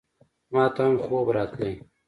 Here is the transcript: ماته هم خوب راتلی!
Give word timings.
ماته 0.53 0.81
هم 0.87 0.93
خوب 1.05 1.27
راتلی! 1.35 1.71